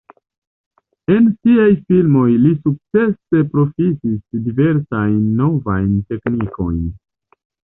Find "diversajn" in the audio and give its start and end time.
4.49-5.21